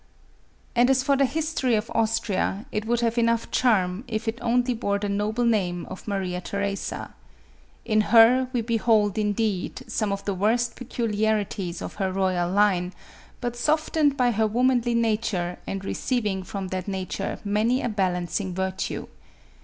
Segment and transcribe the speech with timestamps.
[0.75, 4.73] And as for the history of Austria, it would have enough charm, if it only
[4.73, 7.13] bore the noble name of Maria Theresa.
[7.85, 12.93] In her we behold, indeed, some of the worst peculiarities of her royal line,
[13.41, 19.05] but softened by her womanly nature, and receiving from that nature many a balancing virtue.